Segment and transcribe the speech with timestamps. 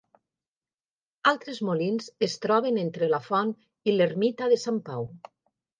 [1.33, 3.55] Altres molins es troben entre la font
[3.93, 5.11] i l'ermita de Sant Pau.